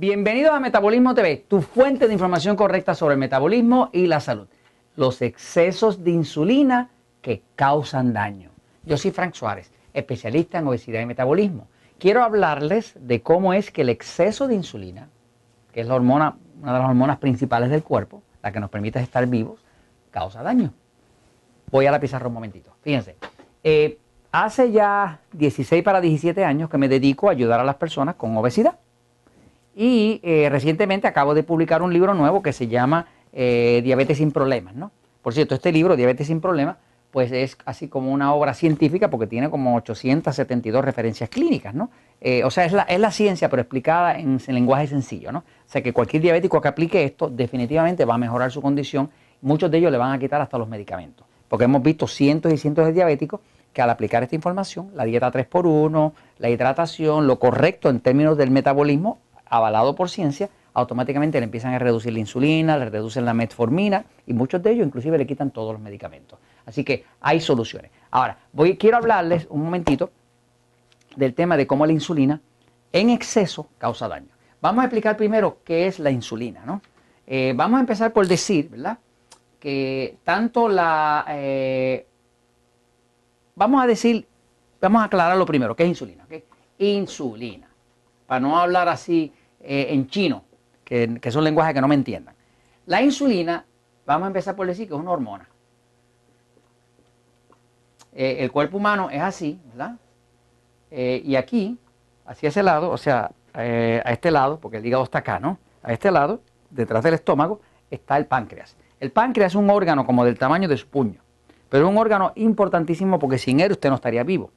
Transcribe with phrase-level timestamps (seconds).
[0.00, 4.48] Bienvenidos a Metabolismo TV, tu fuente de información correcta sobre el metabolismo y la salud.
[4.96, 6.88] Los excesos de insulina
[7.20, 8.48] que causan daño.
[8.82, 11.68] Yo soy Frank Suárez, especialista en obesidad y metabolismo.
[11.98, 15.10] Quiero hablarles de cómo es que el exceso de insulina,
[15.70, 19.00] que es la hormona, una de las hormonas principales del cuerpo, la que nos permite
[19.00, 19.60] estar vivos,
[20.10, 20.72] causa daño.
[21.70, 22.74] Voy a la pizarra un momentito.
[22.80, 23.16] Fíjense,
[23.62, 23.98] eh,
[24.32, 28.34] hace ya 16 para 17 años que me dedico a ayudar a las personas con
[28.38, 28.78] obesidad.
[29.74, 34.32] Y eh, recientemente acabo de publicar un libro nuevo que se llama eh, Diabetes sin
[34.32, 34.90] Problemas, ¿no?
[35.22, 36.76] Por cierto, este libro, Diabetes sin Problemas,
[37.10, 41.90] pues es así como una obra científica porque tiene como 872 referencias clínicas, ¿no?
[42.20, 45.40] Eh, o sea, es la, es la, ciencia, pero explicada en, en, lenguaje sencillo, ¿no?
[45.40, 49.10] O sea, que cualquier diabético que aplique esto definitivamente va a mejorar su condición.
[49.42, 52.58] Muchos de ellos le van a quitar hasta los medicamentos, porque hemos visto cientos y
[52.58, 53.40] cientos de diabéticos
[53.72, 58.50] que al aplicar esta información, la dieta 3x1, la hidratación, lo correcto en términos del
[58.50, 59.18] metabolismo,
[59.50, 64.32] avalado por ciencia, automáticamente le empiezan a reducir la insulina, le reducen la metformina y
[64.32, 66.38] muchos de ellos inclusive le quitan todos los medicamentos.
[66.64, 67.90] Así que hay soluciones.
[68.10, 70.10] Ahora, voy, quiero hablarles un momentito
[71.16, 72.40] del tema de cómo la insulina
[72.92, 74.28] en exceso causa daño.
[74.60, 76.80] Vamos a explicar primero qué es la insulina, ¿no?
[77.26, 78.98] Eh, vamos a empezar por decir, ¿verdad?
[79.58, 81.24] Que tanto la...
[81.28, 82.06] Eh,
[83.54, 84.26] vamos a decir,
[84.80, 86.24] vamos a aclarar lo primero, ¿qué es insulina?
[86.24, 86.44] ¿okay?
[86.78, 87.68] Insulina.
[88.26, 90.44] Para no hablar así eh, en chino,
[90.84, 92.34] que, que es un lenguaje que no me entiendan.
[92.86, 93.64] La insulina,
[94.06, 95.48] vamos a empezar por decir que es una hormona.
[98.12, 99.96] Eh, el cuerpo humano es así, ¿verdad?
[100.90, 101.78] Eh, y aquí,
[102.26, 105.58] hacia ese lado, o sea, a este lado, porque el hígado está acá, ¿no?
[105.82, 108.76] A este lado, detrás del estómago, está el páncreas.
[108.98, 111.20] El páncreas es un órgano como del tamaño de su puño,
[111.68, 114.50] pero es un órgano importantísimo porque sin él usted no estaría vivo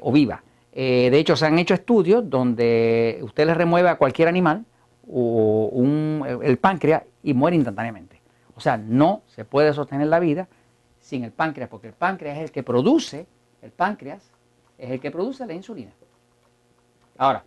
[0.00, 0.42] o viva.
[0.72, 4.64] De hecho, se han hecho estudios donde usted le remueve a cualquier animal
[5.10, 5.70] o
[6.42, 8.20] el páncreas y muere instantáneamente.
[8.54, 10.48] O sea, no se puede sostener la vida
[11.00, 13.26] sin el páncreas, porque el páncreas es el que produce,
[13.62, 14.30] el páncreas
[14.76, 15.92] es el que produce la insulina.
[17.16, 17.44] Ahora,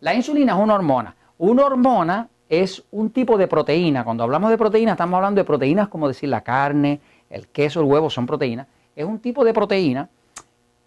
[0.00, 1.14] la insulina es una hormona.
[1.38, 4.04] Una hormona es un tipo de proteína.
[4.04, 7.00] Cuando hablamos de proteína, estamos hablando de proteínas como decir la carne,
[7.30, 8.66] el queso, el huevo, son proteínas.
[8.94, 10.08] Es un tipo de proteína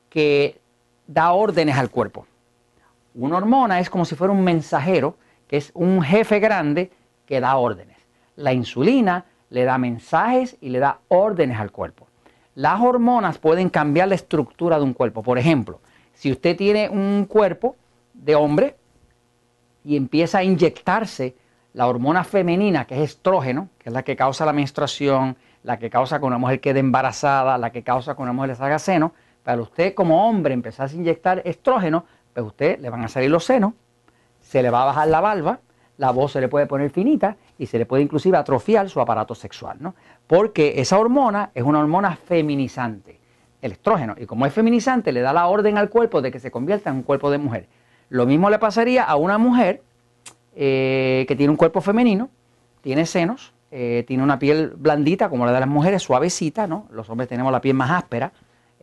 [0.10, 0.60] que
[1.08, 2.26] da órdenes al cuerpo.
[3.14, 5.18] Una hormona es como si fuera un mensajero,
[5.48, 6.92] que es un jefe grande
[7.26, 7.98] que da órdenes.
[8.36, 12.08] La insulina le da mensajes y le da órdenes al cuerpo.
[12.56, 15.24] Las hormonas pueden cambiar la estructura de un cuerpo.
[15.24, 15.80] Por ejemplo,
[16.14, 17.76] si usted tiene un cuerpo
[18.14, 18.76] de hombre
[19.84, 21.36] y empieza a inyectarse
[21.74, 25.90] la hormona femenina, que es estrógeno, que es la que causa la menstruación, la que
[25.90, 29.14] causa que una mujer quede embarazada, la que causa que una mujer le salga seno,
[29.46, 33.46] para usted como hombre empezar a inyectar estrógeno, pues usted le van a salir los
[33.46, 33.74] senos,
[34.42, 35.60] se le va a bajar la barba,
[35.98, 39.36] la voz se le puede poner finita y se le puede inclusive atrofiar su aparato
[39.36, 39.94] sexual, ¿no?
[40.26, 43.20] Porque esa hormona es una hormona feminizante,
[43.62, 46.50] el estrógeno, y como es feminizante le da la orden al cuerpo de que se
[46.50, 47.68] convierta en un cuerpo de mujer.
[48.10, 49.84] Lo mismo le pasaría a una mujer
[50.56, 52.32] eh, que tiene un cuerpo femenino,
[52.82, 56.88] tiene senos, eh, tiene una piel blandita como la de las mujeres, suavecita, ¿no?
[56.90, 58.34] Los hombres tenemos la piel más áspera,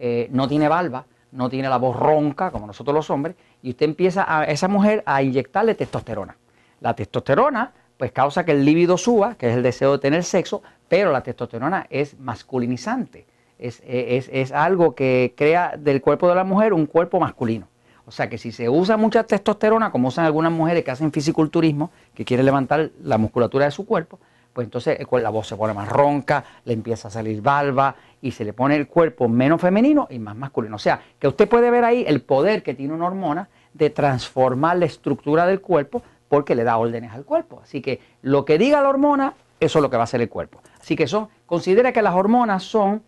[0.05, 3.87] eh, no tiene barba, no tiene la voz ronca como nosotros los hombres, y usted
[3.87, 6.37] empieza a esa mujer a inyectarle testosterona.
[6.81, 10.61] La testosterona pues causa que el líbido suba, que es el deseo de tener sexo,
[10.89, 13.27] pero la testosterona es masculinizante.
[13.61, 17.69] Es, algo que crea del cuerpo de la mujer un cuerpo masculino.
[18.05, 21.93] O sea que si se usa mucha testosterona, como usan algunas mujeres que hacen fisiculturismo,
[22.13, 24.19] que quieren levantar la musculatura de su cuerpo,
[24.53, 28.45] pues entonces la voz se pone más ronca, le empieza a salir barba y se
[28.45, 30.77] le pone el cuerpo menos femenino y más masculino.
[30.77, 34.77] O sea, que usted puede ver ahí el poder que tiene una hormona de transformar
[34.77, 37.61] la estructura del cuerpo porque le da órdenes al cuerpo.
[37.63, 40.29] Así que lo que diga la hormona, eso es lo que va a hacer el
[40.29, 40.61] cuerpo.
[40.81, 43.03] Así que son, considera que las hormonas son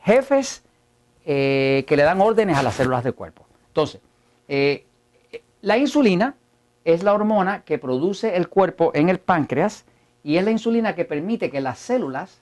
[0.00, 0.62] jefes
[1.24, 3.46] eh, que le dan órdenes a las células del cuerpo.
[3.68, 4.00] Entonces,
[4.48, 4.84] eh,
[5.62, 6.34] la insulina
[6.84, 9.84] es la hormona que produce el cuerpo en el páncreas
[10.22, 12.40] y es la insulina que permite que las células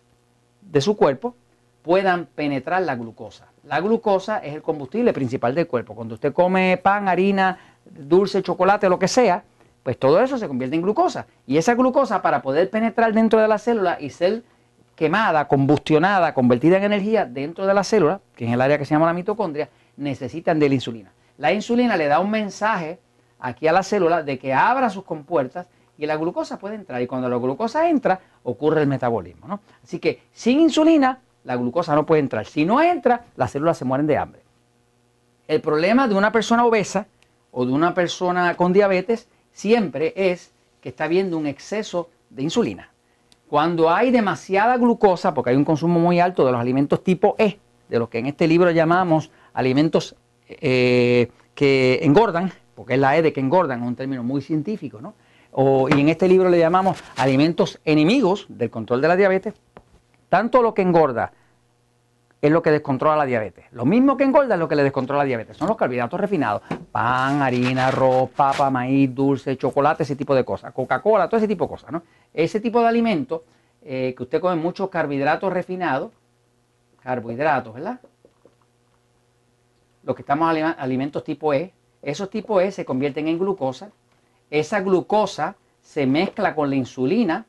[0.60, 1.34] de su cuerpo
[1.82, 3.46] puedan penetrar la glucosa.
[3.64, 5.94] La glucosa es el combustible principal del cuerpo.
[5.94, 9.44] Cuando usted come pan, harina, dulce, chocolate, lo que sea,
[9.82, 11.26] pues todo eso se convierte en glucosa.
[11.46, 14.42] Y esa glucosa para poder penetrar dentro de la célula y ser
[14.94, 18.94] quemada, combustionada, convertida en energía dentro de la célula, que es el área que se
[18.94, 21.12] llama la mitocondria, necesitan de la insulina.
[21.38, 22.98] La insulina le da un mensaje
[23.38, 25.66] aquí a la célula de que abra sus compuertas
[26.00, 27.00] y la glucosa puede entrar.
[27.02, 29.46] Y cuando la glucosa entra, ocurre el metabolismo.
[29.46, 29.60] ¿no?
[29.84, 32.46] Así que sin insulina, la glucosa no puede entrar.
[32.46, 34.40] Si no entra, las células se mueren de hambre.
[35.46, 37.06] El problema de una persona obesa
[37.50, 42.88] o de una persona con diabetes siempre es que está habiendo un exceso de insulina.
[43.46, 47.58] Cuando hay demasiada glucosa, porque hay un consumo muy alto de los alimentos tipo E,
[47.90, 50.16] de los que en este libro llamamos alimentos
[50.48, 55.02] eh, que engordan, porque es la E de que engordan, es un término muy científico,
[55.02, 55.12] ¿no?
[55.56, 59.54] Y en este libro le llamamos alimentos enemigos del control de la diabetes,
[60.28, 61.32] tanto lo que engorda
[62.40, 63.66] es lo que descontrola la diabetes.
[63.72, 65.56] Lo mismo que engorda es lo que le descontrola la diabetes.
[65.56, 66.62] Son los carbohidratos refinados.
[66.90, 70.72] Pan, harina, arroz, papa, maíz, dulce, chocolate, ese tipo de cosas.
[70.72, 71.92] Coca-Cola, todo ese tipo de cosas.
[71.92, 72.02] ¿no?
[72.32, 73.42] Ese tipo de alimentos
[73.82, 76.12] eh, que usted come muchos carbohidratos refinados,
[77.02, 78.00] carbohidratos, ¿verdad?
[80.02, 83.90] Los que estamos alimentos tipo E, esos tipo E se convierten en glucosa.
[84.50, 87.46] Esa glucosa se mezcla con la insulina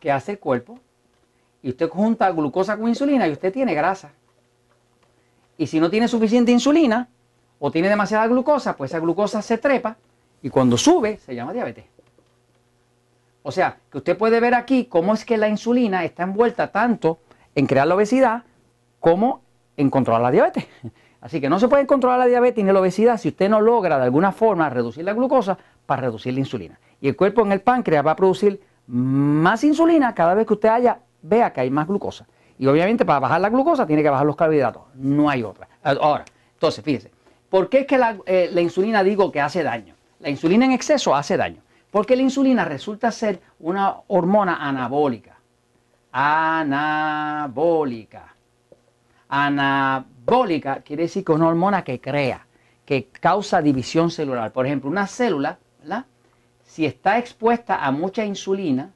[0.00, 0.78] que hace el cuerpo
[1.62, 4.12] y usted junta glucosa con insulina y usted tiene grasa.
[5.56, 7.08] Y si no tiene suficiente insulina
[7.58, 9.96] o tiene demasiada glucosa, pues esa glucosa se trepa
[10.42, 11.86] y cuando sube se llama diabetes.
[13.42, 17.18] O sea, que usted puede ver aquí cómo es que la insulina está envuelta tanto
[17.54, 18.42] en crear la obesidad
[19.00, 19.42] como
[19.76, 20.66] en controlar la diabetes.
[21.24, 23.96] Así que no se puede controlar la diabetes ni la obesidad si usted no logra
[23.96, 25.56] de alguna forma reducir la glucosa
[25.86, 26.78] para reducir la insulina.
[27.00, 30.68] Y el cuerpo en el páncreas va a producir más insulina cada vez que usted
[30.68, 32.26] haya vea que hay más glucosa.
[32.58, 34.82] Y obviamente para bajar la glucosa tiene que bajar los carbohidratos.
[34.96, 35.66] No hay otra.
[35.82, 37.10] Ahora, entonces, fíjese,
[37.48, 39.94] ¿por qué es que la, eh, la insulina digo que hace daño?
[40.20, 41.62] La insulina en exceso hace daño.
[41.90, 45.38] Porque la insulina resulta ser una hormona anabólica.
[46.12, 46.74] Anabólica.
[49.26, 52.46] Anabólica quiere decir que es una hormona que crea,
[52.84, 54.52] que causa división celular.
[54.52, 56.06] Por ejemplo, una célula, ¿verdad?
[56.64, 58.92] Si está expuesta a mucha insulina,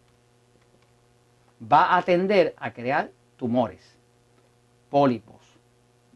[1.61, 3.97] va a tender a crear tumores,
[4.91, 5.37] pólipos,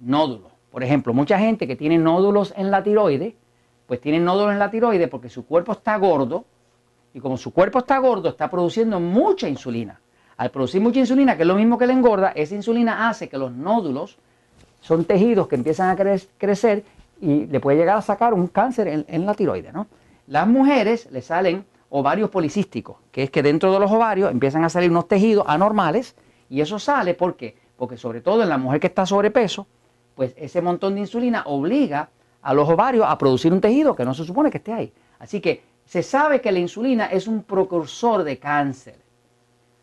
[0.01, 0.53] nódulos.
[0.71, 3.37] Por ejemplo, mucha gente que tiene nódulos en la tiroide,
[3.87, 6.47] pues tiene nódulos en la tiroide porque su cuerpo está gordo
[7.13, 10.01] y como su cuerpo está gordo está produciendo mucha insulina.
[10.39, 13.37] Al producir mucha insulina, que es lo mismo que le engorda, esa insulina hace que
[13.37, 14.19] los nódulos
[14.83, 16.85] son tejidos que empiezan a crecer
[17.21, 19.73] y le puede llegar a sacar un cáncer en, la tiroide.
[19.73, 19.87] ¿no?
[20.27, 24.69] Las mujeres le salen ovarios policísticos, que es que dentro de los ovarios empiezan a
[24.69, 26.17] salir unos tejidos anormales
[26.51, 27.57] y eso sale ¿por qué?
[27.77, 29.67] porque sobre todo en la mujer que está sobrepeso,
[30.17, 32.11] pues ese montón de insulina obliga
[32.43, 34.93] a los ovarios a producir un tejido que no se supone que esté ahí.
[35.21, 39.01] Así que se sabe que la insulina es un precursor de cáncer.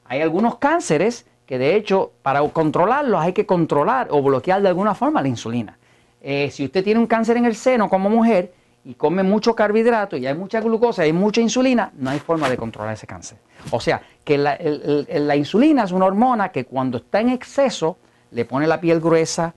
[0.05, 4.93] Hay algunos cánceres que de hecho para controlarlos hay que controlar o bloquear de alguna
[4.93, 5.79] forma la insulina.
[6.21, 8.53] Eh, si usted tiene un cáncer en el seno como mujer,
[8.85, 12.47] y come mucho carbohidrato y hay mucha glucosa y hay mucha insulina, no hay forma
[12.51, 13.39] de controlar ese cáncer.
[13.71, 17.97] O sea, que la, insulina es una hormona que cuando está en exceso
[18.29, 19.55] le pone la piel gruesa,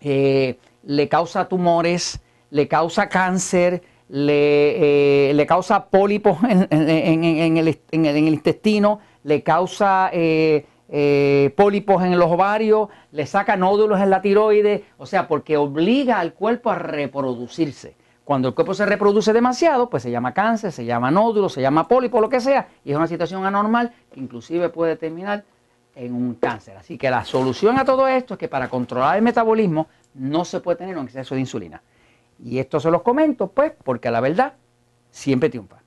[0.00, 9.42] eh, le causa tumores, le causa cáncer, le, eh, causa pólipos en, el, intestino, le
[9.42, 10.64] causa eh,
[11.56, 16.34] pólipos en los ovarios, le saca nódulos en la tiroides, o sea, porque obliga al
[16.34, 17.96] cuerpo a reproducirse.
[18.24, 21.88] Cuando el cuerpo se reproduce demasiado, pues se llama cáncer, se llama nódulo, se llama
[21.88, 25.44] pólipo, lo que sea, y es una situación anormal que inclusive puede terminar
[25.96, 26.76] en un cáncer.
[26.76, 30.60] Así que la solución a todo esto es que para controlar el metabolismo no se
[30.60, 31.82] puede tener un exceso de insulina.
[32.38, 34.54] Y esto se los comento, pues, porque la verdad
[35.10, 35.79] siempre triunfa.